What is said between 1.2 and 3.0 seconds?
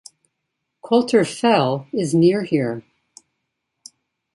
Fell is near here.